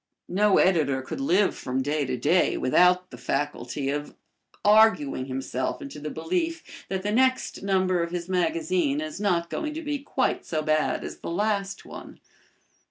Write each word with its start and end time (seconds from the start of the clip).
No 0.29 0.57
editor 0.57 1.03
could 1.03 1.19
live 1.21 1.55
from 1.55 1.83
day 1.83 2.05
to 2.07 2.17
day 2.17 2.57
without 2.57 3.11
the 3.11 3.19
faculty 3.19 3.93
or 3.93 4.15
arguing 4.65 5.25
himself 5.27 5.79
into 5.79 5.99
the 5.99 6.09
belief 6.09 6.63
that 6.89 7.03
the 7.03 7.11
next 7.11 7.61
number 7.61 8.01
of 8.01 8.09
his 8.09 8.27
magazine 8.27 8.99
is 8.99 9.21
not 9.21 9.51
going 9.51 9.75
to 9.75 9.83
be 9.83 9.99
quite 9.99 10.43
so 10.43 10.63
bad 10.63 11.03
as 11.03 11.17
the 11.19 11.29
last 11.29 11.85
one. 11.85 12.19